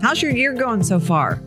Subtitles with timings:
[0.00, 1.42] How's your year going so far?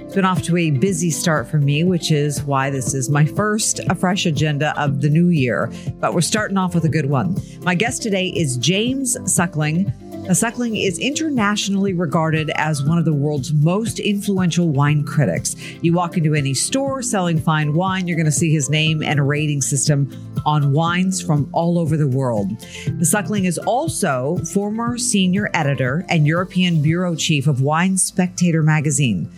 [0.00, 3.24] It's been off to a busy start for me, which is why this is my
[3.24, 5.70] first A Fresh Agenda of the new year.
[6.00, 7.36] But we're starting off with a good one.
[7.62, 9.92] My guest today is James Suckling.
[10.22, 15.56] Now, Suckling is internationally regarded as one of the world's most influential wine critics.
[15.82, 19.18] You walk into any store selling fine wine, you're going to see his name and
[19.18, 20.08] a rating system
[20.46, 22.50] on wines from all over the world.
[22.98, 29.30] The Suckling is also former senior editor and European bureau chief of Wine Spectator magazine.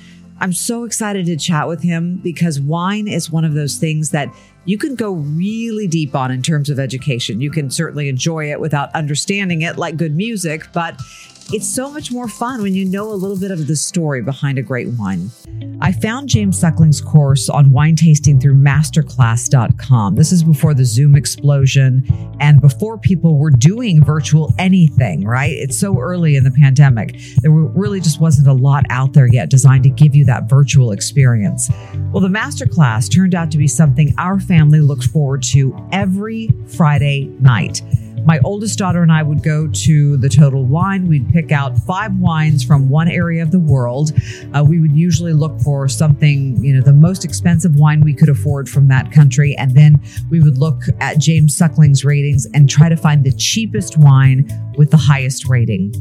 [0.43, 4.29] I'm so excited to chat with him because wine is one of those things that
[4.65, 7.41] you can go really deep on in terms of education.
[7.41, 11.01] You can certainly enjoy it without understanding it like good music, but
[11.53, 14.59] it's so much more fun when you know a little bit of the story behind
[14.59, 15.31] a great wine.
[15.81, 20.15] I found James Suckling's course on wine tasting through masterclass.com.
[20.15, 22.07] This is before the Zoom explosion
[22.41, 25.53] and before people were doing virtual anything, right?
[25.53, 27.21] It's so early in the pandemic.
[27.41, 30.93] There really just wasn't a lot out there yet designed to give you that virtual
[30.93, 31.71] experience.
[32.13, 37.25] Well, the masterclass turned out to be something our family looks forward to every Friday
[37.41, 37.83] night.
[38.25, 41.09] My oldest daughter and I would go to the Total Wine.
[41.09, 44.13] We'd pick out five wines from one area of the world.
[44.55, 48.29] Uh, we would usually look for something, you know, the most expensive wine we could
[48.29, 49.57] afford from that country.
[49.57, 50.01] And then
[50.31, 54.91] we would look at James Suckling's ratings and try to find the cheapest wine with
[54.91, 55.93] the highest rating.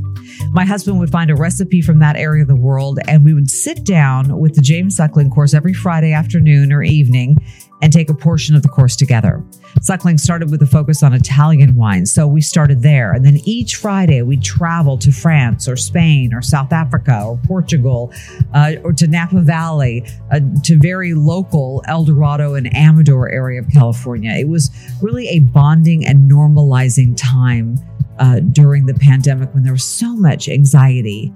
[0.52, 3.50] My husband would find a recipe from that area of the world, and we would
[3.50, 7.38] sit down with the James Suckling course every Friday afternoon or evening
[7.82, 9.44] and take a portion of the course together.
[9.82, 13.14] Suckling started with a focus on Italian wines, so we started there.
[13.14, 18.14] And then each Friday we'd travel to France or Spain or South Africa or Portugal
[18.54, 23.68] uh, or to Napa Valley uh, to very local El Dorado and Amador area of
[23.70, 24.32] California.
[24.32, 24.70] It was
[25.02, 27.78] really a bonding and normalizing time
[28.20, 31.34] uh, during the pandemic when there was so much anxiety.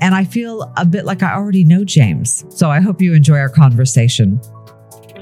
[0.00, 2.44] And I feel a bit like I already know James.
[2.48, 4.40] So I hope you enjoy our conversation.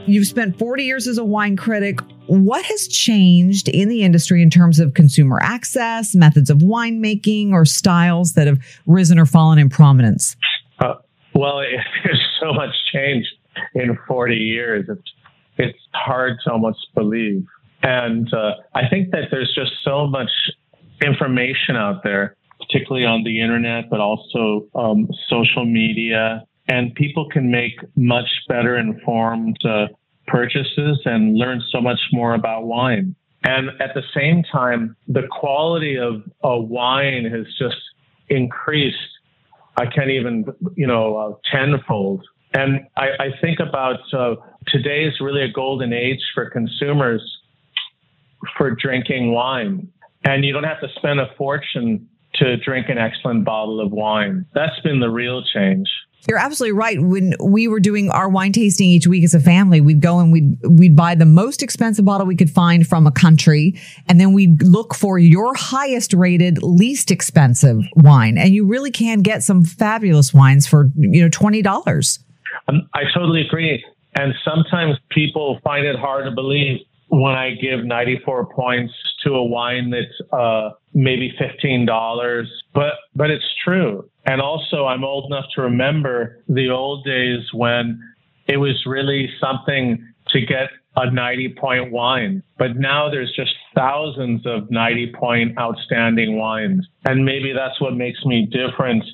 [0.06, 2.00] You've spent 40 years as a wine critic.
[2.27, 7.64] What has changed in the industry in terms of consumer access, methods of winemaking, or
[7.64, 10.36] styles that have risen or fallen in prominence?
[10.80, 10.95] Uh,
[11.35, 11.61] well,
[12.05, 13.27] there's so much change
[13.74, 14.86] in 40 years.
[14.89, 15.12] It's,
[15.58, 17.46] it's hard to almost believe.
[17.85, 20.30] And uh, I think that there's just so much
[21.01, 27.50] information out there, particularly on the internet, but also um, social media and people can
[27.50, 29.88] make much better informed uh,
[30.27, 33.14] purchases and learn so much more about wine.
[33.44, 37.77] And at the same time, the quality of a wine has just
[38.28, 38.96] increased.
[39.77, 42.24] I can't even, you know, uh, tenfold.
[42.55, 44.36] And I, I think about uh,
[44.68, 47.22] today is really a golden age for consumers
[48.56, 49.88] for drinking wine.
[50.24, 54.46] And you don't have to spend a fortune to drink an excellent bottle of wine.
[54.55, 55.86] That's been the real change.
[56.28, 57.00] You're absolutely right.
[57.00, 60.33] When we were doing our wine tasting each week as a family, we'd go and
[60.33, 63.74] we'd we'd buy the most expensive bottle we could find from a country,
[64.08, 68.38] and then we'd look for your highest rated, least expensive wine.
[68.38, 72.18] And you really can get some fabulous wines for you know twenty dollars.
[72.68, 73.84] Um, I totally agree.
[74.14, 78.94] And sometimes people find it hard to believe when I give 94 points
[79.24, 84.08] to a wine that's uh, maybe $15, but, but it's true.
[84.24, 88.00] And also I'm old enough to remember the old days when
[88.46, 92.42] it was really something to get a 90 point wine.
[92.58, 96.86] But now there's just thousands of 90 point outstanding wines.
[97.05, 99.05] And maybe that's what makes me different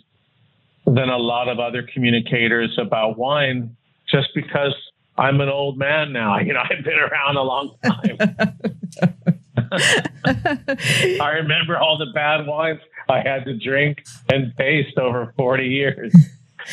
[0.87, 3.77] than a lot of other communicators about wine,
[4.11, 4.75] just because
[5.17, 6.39] I'm an old man now.
[6.49, 9.38] You know, I've been around a long time.
[11.21, 16.15] I remember all the bad wines I had to drink and taste over 40 years.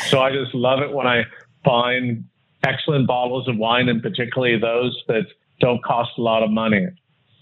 [0.08, 1.24] So I just love it when I
[1.64, 2.26] find
[2.64, 5.26] excellent bottles of wine and particularly those that
[5.60, 6.88] don't cost a lot of money.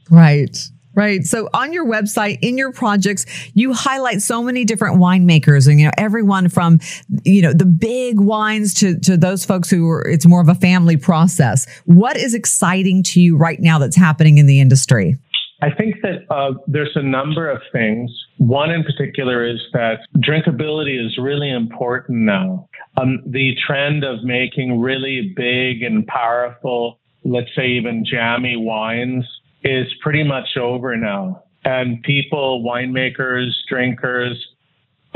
[0.10, 0.56] Right.
[0.96, 1.24] Right.
[1.24, 3.26] So on your website, in your projects,
[3.56, 6.80] you highlight so many different winemakers and, you know, everyone from,
[7.24, 10.56] you know, the big wines to, to those folks who are, it's more of a
[10.56, 11.68] family process.
[11.86, 15.18] What is exciting to you right now that's happening in the industry?
[15.64, 18.12] I think that uh, there's a number of things.
[18.38, 22.68] One in particular is that drinkability is really important now.
[22.98, 29.24] Um, the trend of making really big and powerful, let's say even jammy wines,
[29.64, 31.44] is pretty much over now.
[31.64, 34.46] And people, winemakers, drinkers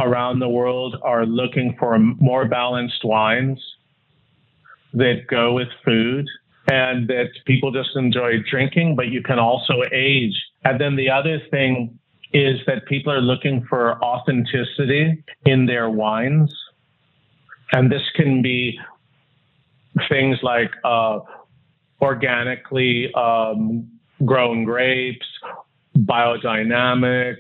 [0.02, 3.60] around the world are looking for more balanced wines
[4.94, 6.26] that go with food
[6.70, 10.36] and that people just enjoy drinking, but you can also age.
[10.64, 11.98] And then the other thing
[12.34, 16.54] is that people are looking for authenticity in their wines.
[17.72, 18.78] And this can be
[20.10, 21.20] things like uh,
[22.02, 23.90] organically um,
[24.26, 25.26] grown grapes,
[25.98, 27.36] biodynamic,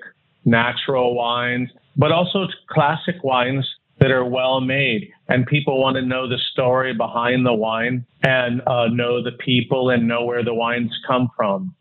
[0.45, 3.67] natural wines, but also classic wines
[3.99, 5.11] that are well made.
[5.27, 9.89] And people want to know the story behind the wine and uh, know the people
[9.89, 11.75] and know where the wines come from.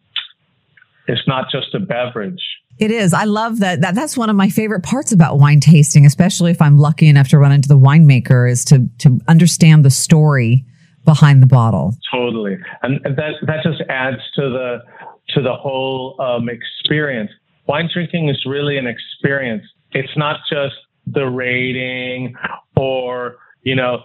[1.08, 2.42] It's not just a beverage.
[2.78, 3.14] It is.
[3.14, 3.94] I love that, that.
[3.94, 7.38] That's one of my favorite parts about wine tasting, especially if I'm lucky enough to
[7.38, 10.66] run into the winemaker, is to to understand the story
[11.04, 11.94] behind the bottle.
[12.12, 14.82] Totally, and that that just adds to the
[15.30, 17.30] to the whole um, experience.
[17.66, 19.64] Wine drinking is really an experience.
[19.92, 20.74] It's not just
[21.06, 22.34] the rating
[22.76, 24.02] or you know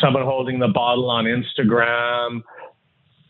[0.00, 2.42] someone holding the bottle on Instagram.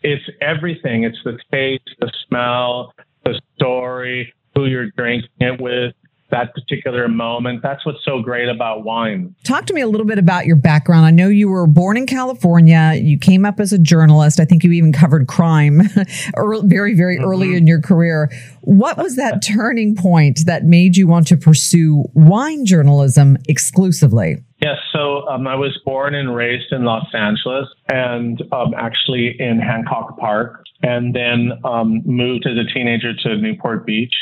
[0.03, 1.05] It's everything.
[1.05, 5.95] It's the taste, the smell, the story, who you're drinking it with,
[6.31, 7.63] that particular moment.
[7.63, 9.35] That's what's so great about wine.
[9.45, 11.07] Talk to me a little bit about your background.
[11.07, 12.95] I know you were born in California.
[13.01, 14.41] You came up as a journalist.
[14.41, 15.83] I think you even covered crime
[16.65, 17.25] very, very mm-hmm.
[17.25, 18.31] early in your career.
[18.63, 24.43] What was that turning point that made you want to pursue wine journalism exclusively?
[24.63, 29.59] Yes, so um, I was born and raised in Los Angeles and um, actually in
[29.59, 34.13] Hancock Park, and then um, moved as a teenager to Newport Beach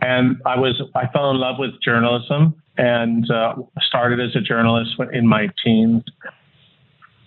[0.00, 3.54] and I was I fell in love with journalism and uh,
[3.86, 6.02] started as a journalist in my teens.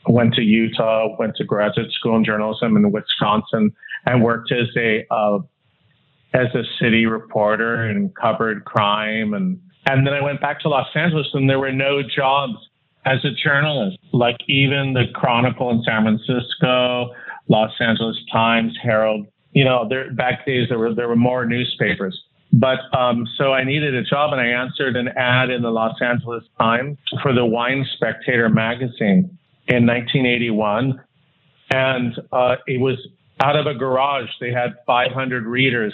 [0.08, 3.72] Went to Utah, went to graduate school in journalism in Wisconsin,
[4.06, 5.40] and worked as a uh,
[6.34, 10.88] as a city reporter and covered crime and and then I went back to Los
[10.94, 12.54] Angeles and there were no jobs
[13.06, 13.98] as a journalist.
[14.14, 17.10] Like even the Chronicle in San Francisco,
[17.48, 19.26] Los Angeles Times, Herald.
[19.54, 22.20] You know, there back days there were there were more newspapers.
[22.52, 26.02] But um, so I needed a job and I answered an ad in the Los
[26.02, 29.38] Angeles Times for the Wine Spectator magazine
[29.68, 31.00] in 1981.
[31.72, 32.98] And uh, it was
[33.40, 34.30] out of a garage.
[34.42, 35.94] They had 500 readers,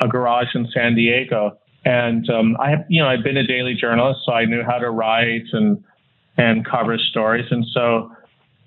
[0.00, 1.58] a garage in San Diego.
[1.84, 4.90] And um, I, you know, I'd been a daily journalist, so I knew how to
[4.90, 5.82] write and
[6.38, 7.46] and cover stories.
[7.50, 8.10] And so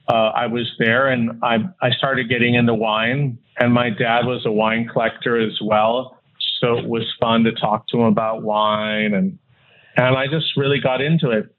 [0.08, 3.38] uh, I was there, and I I started getting into wine.
[3.58, 6.19] And my dad was a wine collector as well.
[6.60, 9.40] So it was fun to talk to him about wine and
[10.00, 11.54] and I just really got into it.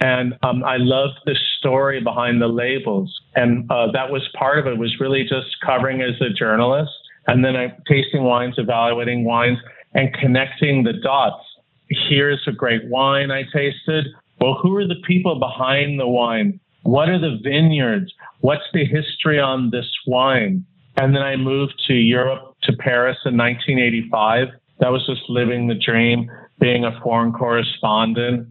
[0.00, 4.66] And um, I loved the story behind the labels, and uh, that was part of
[4.66, 4.78] it.
[4.78, 6.92] Was really just covering as a journalist,
[7.26, 9.58] and then I tasting wines, evaluating wines,
[9.94, 11.42] and connecting the dots.
[11.88, 14.06] Here's a great wine I tasted.
[14.38, 16.60] Well, who are the people behind the wine?
[16.82, 18.12] What are the vineyards?
[18.40, 20.66] What's the history on this wine?
[20.98, 24.48] And then I moved to Europe, to Paris in 1985.
[24.80, 26.30] That was just living the dream,
[26.60, 28.48] being a foreign correspondent.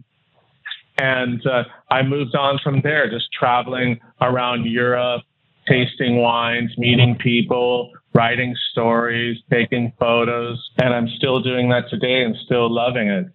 [0.98, 5.22] And uh, I moved on from there, just traveling around Europe,
[5.68, 10.58] tasting wines, meeting people, writing stories, taking photos.
[10.78, 13.26] And I'm still doing that today and still loving it.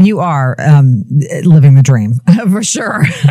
[0.00, 1.04] You are um,
[1.42, 2.14] living the dream
[2.50, 3.02] for sure.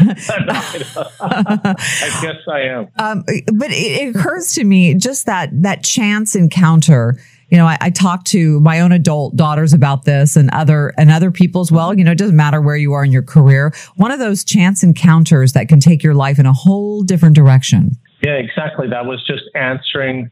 [1.20, 1.76] I
[2.22, 2.88] guess I am.
[3.00, 3.24] Um,
[3.56, 7.20] but it, occurs to me just that that chance encounter.
[7.50, 11.10] You know, I, I talk to my own adult daughters about this and other and
[11.10, 11.98] other people as well.
[11.98, 13.74] You know, it doesn't matter where you are in your career.
[13.96, 17.98] One of those chance encounters that can take your life in a whole different direction.
[18.22, 18.88] Yeah, exactly.
[18.90, 20.30] That was just answering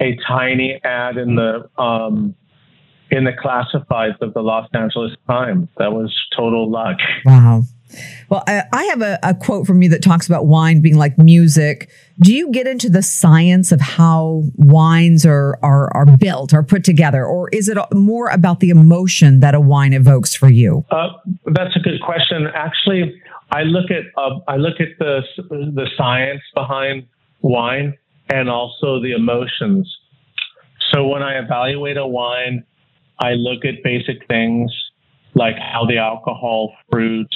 [0.00, 2.34] a tiny ad in the um,
[3.10, 5.68] in the classifieds of the Los Angeles Times.
[5.78, 6.98] That was total luck.
[7.24, 7.62] Wow.
[8.28, 11.16] Well, I, I have a, a, quote from you that talks about wine being like
[11.18, 11.88] music.
[12.20, 16.82] Do you get into the science of how wines are, are, are built or put
[16.82, 20.84] together, or is it more about the emotion that a wine evokes for you?
[20.90, 21.08] Uh,
[21.46, 22.48] that's a good question.
[22.54, 23.20] Actually,
[23.52, 27.06] I look at uh, I look at the the science behind
[27.42, 27.96] wine
[28.28, 29.96] and also the emotions.
[30.92, 32.64] So when I evaluate a wine,
[33.18, 34.70] I look at basic things
[35.34, 37.28] like how the alcohol, fruit,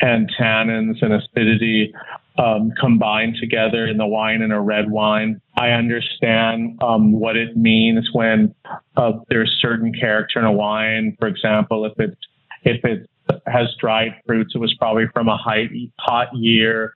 [0.00, 1.94] and tannins and acidity
[2.38, 5.40] um, combine together in the wine in a red wine.
[5.56, 8.54] I understand um, what it means when
[8.96, 11.16] uh, there's certain character in a wine.
[11.20, 12.16] For example, if it
[12.64, 13.08] if it
[13.46, 16.94] has dried fruits, it was probably from a high, hot year,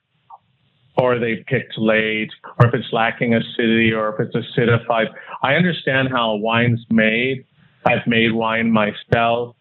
[0.97, 5.07] or they picked late, or if it's lacking acidity, or if it's acidified.
[5.43, 7.45] I understand how wine's made
[7.87, 9.57] I've made wine myself.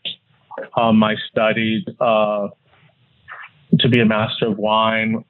[0.75, 2.47] Um, I studied uh,
[3.79, 5.23] to be a master of wine.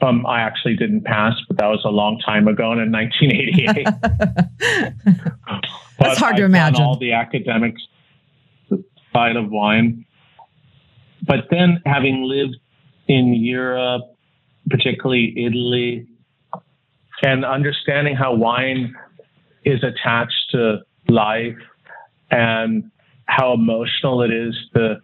[0.00, 3.86] Um, I actually didn't pass, but that was a long time ago in 1988.
[5.98, 6.82] That's hard to imagine.
[6.82, 7.82] All the academics
[9.12, 10.04] side of wine.
[11.26, 12.56] But then having lived
[13.08, 14.02] in Europe,
[14.68, 16.06] particularly Italy,
[17.22, 18.94] and understanding how wine
[19.64, 20.78] is attached to
[21.08, 21.56] life
[22.30, 22.90] and
[23.26, 24.96] how emotional it is to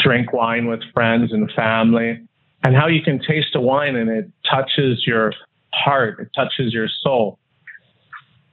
[0.00, 2.20] drink wine with friends and family
[2.64, 5.32] and how you can taste a wine and it touches your
[5.72, 7.38] heart, it touches your soul.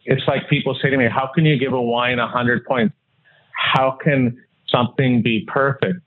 [0.05, 2.95] It's like people say to me, How can you give a wine 100 points?
[3.51, 6.00] How can something be perfect?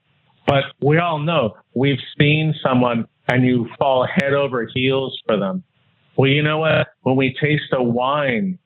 [0.46, 5.62] But we all know we've seen someone and you fall head over heels for them.
[6.16, 6.88] Well, you know what?
[7.02, 8.58] When we taste a wine,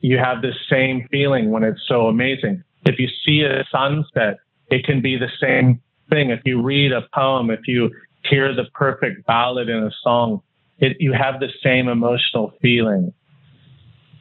[0.00, 2.62] you have the same feeling when it's so amazing.
[2.86, 4.38] If you see a sunset,
[4.70, 6.30] it can be the same thing.
[6.30, 7.90] If you read a poem, if you
[8.24, 10.42] hear the perfect ballad in a song,
[10.78, 13.12] it, you have the same emotional feeling.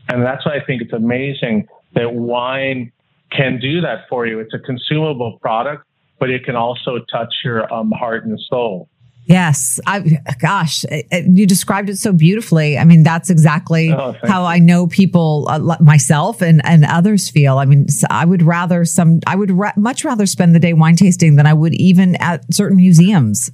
[0.09, 2.91] And that's why I think it's amazing that wine
[3.31, 4.39] can do that for you.
[4.39, 5.85] It's a consumable product,
[6.19, 8.89] but it can also touch your um, heart and soul.
[9.25, 9.79] Yes.
[9.87, 12.77] I, gosh, you described it so beautifully.
[12.77, 14.47] I mean, that's exactly oh, how you.
[14.47, 17.57] I know people, uh, myself and, and others feel.
[17.57, 20.95] I mean, I would rather some, I would ra- much rather spend the day wine
[20.95, 23.49] tasting than I would even at certain museums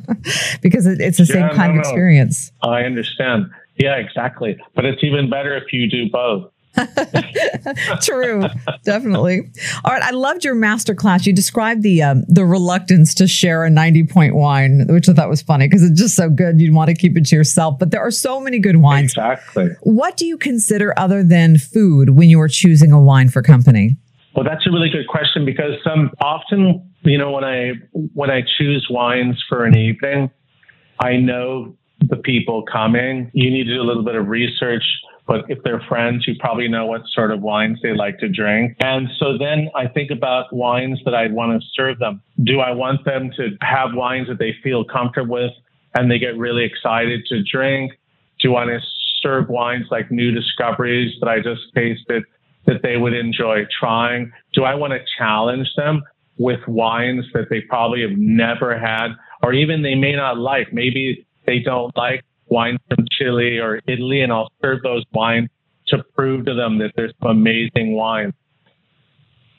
[0.62, 2.52] because it, it's the yeah, same kind no, of experience.
[2.64, 2.70] No.
[2.70, 3.46] I understand.
[3.76, 4.56] Yeah, exactly.
[4.74, 6.50] But it's even better if you do both.
[8.02, 8.44] True,
[8.84, 9.50] definitely.
[9.84, 11.26] All right, I loved your master class.
[11.26, 15.28] You described the um, the reluctance to share a ninety point wine, which I thought
[15.28, 16.60] was funny because it's just so good.
[16.60, 19.12] You'd want to keep it to yourself, but there are so many good wines.
[19.12, 19.68] Exactly.
[19.82, 23.96] What do you consider other than food when you are choosing a wine for company?
[24.34, 28.42] Well, that's a really good question because some often, you know, when I when I
[28.58, 30.30] choose wines for an evening,
[30.98, 33.30] I know the people coming.
[33.34, 34.84] You need to do a little bit of research
[35.26, 38.76] but if they're friends, you probably know what sort of wines they like to drink.
[38.80, 42.22] And so then I think about wines that I'd want to serve them.
[42.42, 45.52] Do I want them to have wines that they feel comfortable with
[45.94, 47.92] and they get really excited to drink?
[48.40, 48.80] Do I want to
[49.20, 52.24] serve wines like new discoveries that I just tasted
[52.66, 54.32] that they would enjoy trying?
[54.54, 56.02] Do I want to challenge them
[56.38, 59.08] with wines that they probably have never had
[59.42, 60.72] or even they may not like?
[60.72, 65.48] Maybe they don't like wines from Chile or Italy, and I'll serve those wines
[65.88, 68.34] to prove to them that there's some amazing wines.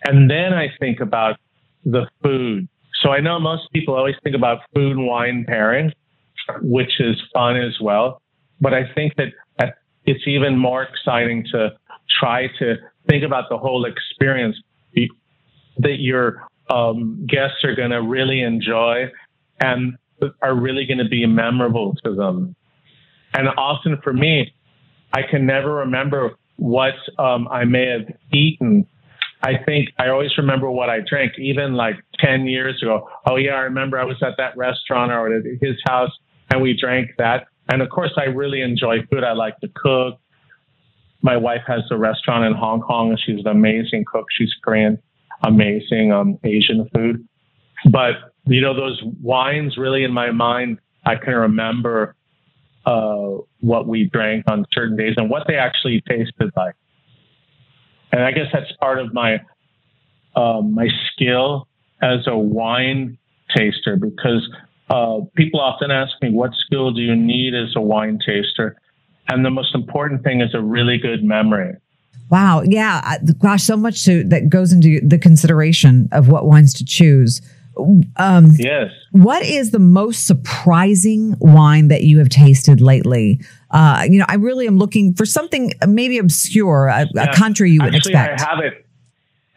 [0.06, 1.38] And then I think about
[1.86, 2.68] the food.
[3.02, 5.92] So I know most people always think about food and wine pairing,
[6.62, 8.22] which is fun as well.
[8.60, 9.28] But I think that
[10.06, 11.70] it's even more exciting to
[12.20, 12.76] try to
[13.10, 14.58] think about the whole experience
[15.78, 19.06] that your um, guests are going to really enjoy
[19.62, 19.96] and
[20.42, 22.56] are really going to be memorable to them.
[23.34, 24.54] And often for me,
[25.12, 28.86] I can never remember what um, I may have eaten.
[29.42, 33.10] I think I always remember what I drank, even like 10 years ago.
[33.28, 36.12] Oh, yeah, I remember I was at that restaurant or at his house
[36.52, 37.48] and we drank that.
[37.70, 39.24] And of course, I really enjoy food.
[39.24, 40.20] I like to cook.
[41.22, 44.26] My wife has a restaurant in Hong Kong and she's an amazing cook.
[44.38, 45.00] She's Korean,
[45.44, 47.28] amazing um, Asian food.
[47.92, 48.14] But,
[48.46, 52.16] you know, those wines really in my mind, I can remember
[52.86, 56.76] uh, what we drank on certain days and what they actually tasted like.
[58.12, 59.40] And I guess that's part of my
[60.36, 61.68] um, my skill
[62.02, 63.18] as a wine
[63.56, 64.48] taster because
[64.90, 68.76] uh, people often ask me, what skill do you need as a wine taster?
[69.30, 71.76] And the most important thing is a really good memory.
[72.30, 72.64] Wow.
[72.66, 73.18] Yeah.
[73.40, 77.42] Gosh, so much to, that goes into the consideration of what wines to choose.
[78.18, 78.92] Um, yes.
[79.12, 83.40] What is the most surprising wine that you have tasted lately?
[83.72, 87.24] Uh, you know, I really am looking for something maybe obscure, a, yeah.
[87.24, 88.42] a country you would Actually, expect.
[88.42, 88.86] I have it,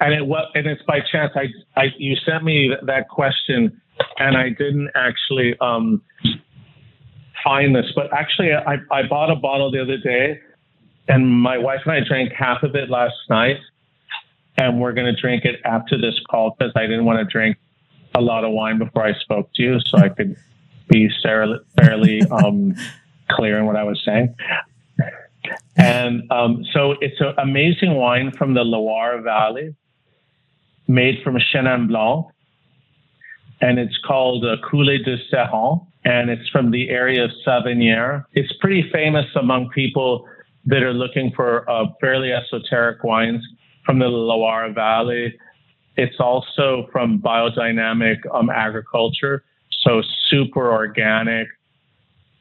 [0.01, 0.23] and it
[0.55, 1.33] and it's by chance.
[1.35, 3.81] I, I you sent me that question,
[4.19, 6.03] and I didn't actually um,
[7.45, 10.41] find this, but actually, I, I bought a bottle the other day,
[11.09, 13.59] and my wife and I drank half of it last night,
[14.57, 17.59] and we're going to drink it after this call because I didn't want to drink
[18.17, 20.37] a lot of wine before I spoke to you, so I could
[20.89, 22.75] be fairly um,
[23.31, 24.35] clear in what I was saying.
[25.77, 29.75] And um, so it's an amazing wine from the Loire Valley,
[30.89, 32.27] made from Chenin Blanc,
[33.61, 38.25] and it's called uh, Coulée de Serrant, and it's from the area of Savennières.
[38.33, 40.27] It's pretty famous among people
[40.65, 43.43] that are looking for uh, fairly esoteric wines
[43.85, 45.39] from the Loire Valley.
[45.97, 49.45] It's also from biodynamic um, agriculture,
[49.83, 51.49] so super organic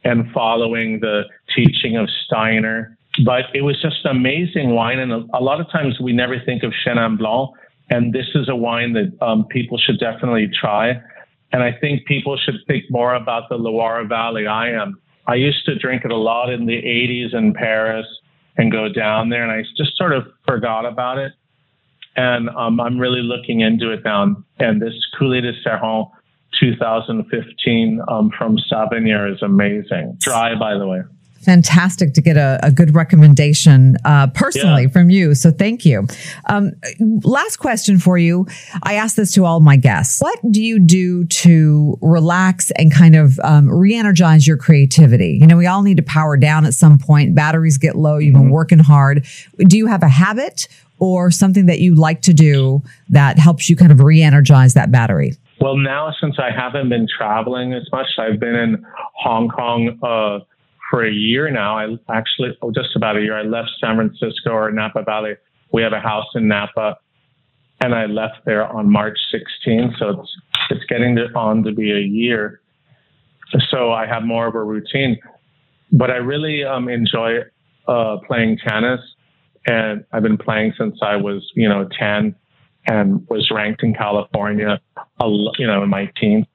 [0.04, 1.24] and following the
[1.56, 2.98] teaching of Steiner.
[3.24, 5.00] But it was just amazing wine.
[5.00, 7.52] And a, a lot of times we never think of Chenin Blanc.
[7.90, 11.00] And this is a wine that um, people should definitely try.
[11.52, 14.48] And I think people should think more about the Loire Valley.
[14.48, 15.00] I am.
[15.28, 18.06] I used to drink it a lot in the 80s in Paris
[18.58, 21.34] and go down there, and I just sort of forgot about it.
[22.16, 24.36] And um, I'm really looking into it now.
[24.60, 26.10] And this Coulée de Serrant
[26.60, 30.18] 2015 um, from Savennières is amazing.
[30.20, 31.02] Dry, by the way
[31.42, 34.90] fantastic to get a, a good recommendation uh, personally yeah.
[34.90, 35.36] from you.
[35.36, 36.08] So thank you.
[36.48, 36.72] Um,
[37.24, 38.48] last question for you.
[38.84, 40.22] I ask this to all my guests.
[40.22, 45.38] What do you do to relax and kind of um, re-energize your creativity?
[45.40, 47.36] You know, we all need to power down at some point.
[47.36, 48.18] Batteries get low.
[48.18, 48.52] You've been mm-hmm.
[48.52, 49.26] working hard.
[49.58, 53.76] Do you have a habit or something that you like to do that helps you
[53.76, 55.34] kind of re-energize that battery?
[55.60, 60.00] Well, now since I haven't been traveling as much, I've been in Hong Kong.
[60.02, 60.40] Uh,
[60.96, 61.78] for a year now.
[61.78, 63.38] I actually, oh, just about a year.
[63.38, 65.34] I left San Francisco or Napa Valley.
[65.74, 66.96] We have a house in Napa,
[67.84, 70.00] and I left there on March 16th.
[70.00, 70.38] So it's
[70.70, 72.62] it's getting to, on to be a year.
[73.70, 75.20] So I have more of a routine,
[75.92, 77.40] but I really um, enjoy
[77.90, 79.02] uh, playing tennis,
[79.68, 82.34] and I've been playing since I was you know 10,
[82.88, 84.80] and was ranked in California,
[85.60, 86.46] you know, in my teens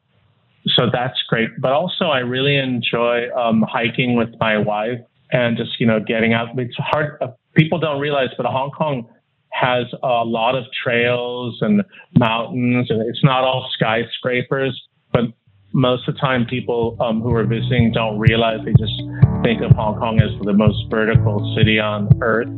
[0.69, 1.49] so that's great.
[1.61, 4.99] But also, I really enjoy um, hiking with my wife
[5.33, 6.49] and just you know getting out.
[6.59, 7.19] It's hard.
[7.21, 9.09] Uh, people don't realize, but Hong Kong
[9.53, 11.83] has a lot of trails and
[12.19, 14.81] mountains, and it's not all skyscrapers.
[15.13, 15.25] But
[15.73, 18.59] most of the time, people um, who are visiting don't realize.
[18.65, 19.03] They just
[19.43, 22.49] think of Hong Kong as the most vertical city on earth.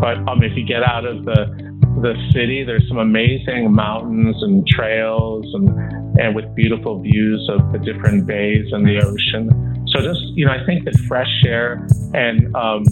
[0.00, 1.64] But um, if you get out of the
[2.00, 2.64] the city.
[2.64, 5.68] There's some amazing mountains and trails and,
[6.18, 9.84] and with beautiful views of the different bays and the ocean.
[9.88, 12.84] So just, you know, I think that fresh air and, um,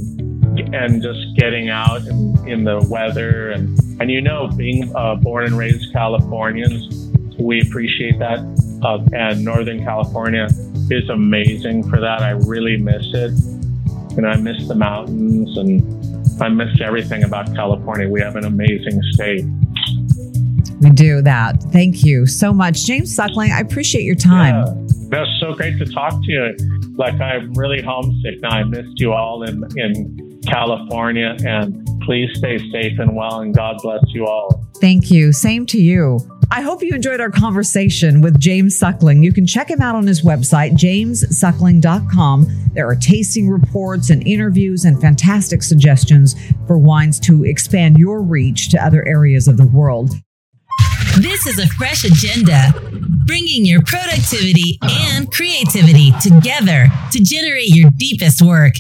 [0.73, 5.47] and just getting out in, in the weather and, and you know, being uh, born
[5.47, 8.39] and raised Californians, we appreciate that.
[8.83, 10.49] Uh, and Northern California
[10.91, 12.23] is amazing for that.
[12.23, 13.33] I really miss it.
[14.15, 16.02] You know, I miss the mountains and
[16.43, 18.09] I miss everything about California.
[18.09, 19.45] We have an amazing state.
[20.81, 21.63] We do that.
[21.71, 22.85] Thank you so much.
[22.85, 24.67] James Suckling, I appreciate your time.
[24.67, 26.57] Yeah, that's so great to talk to you.
[26.97, 28.51] Like, I'm really homesick now.
[28.51, 31.37] I missed you all in, in California.
[31.45, 34.67] And please stay safe and well, and God bless you all.
[34.81, 35.33] Thank you.
[35.33, 36.19] Same to you.
[36.55, 39.23] I hope you enjoyed our conversation with James Suckling.
[39.23, 42.47] You can check him out on his website, jamessuckling.com.
[42.75, 46.37] There are tasting reports and interviews and fantastic suggestions
[46.67, 50.11] for wines to expand your reach to other areas of the world.
[51.21, 52.75] This is a fresh agenda,
[53.25, 58.75] bringing your productivity and creativity together to generate your deepest work.